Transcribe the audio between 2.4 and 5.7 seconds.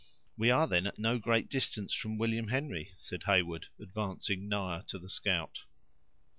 Henry?" said Heyward, advancing nigher to the scout.